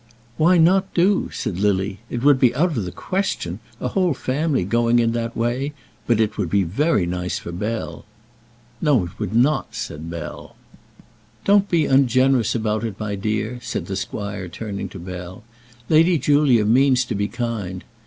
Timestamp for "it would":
2.09-2.39, 6.19-6.49, 9.05-9.35